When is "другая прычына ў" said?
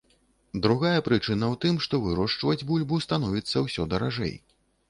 0.65-1.59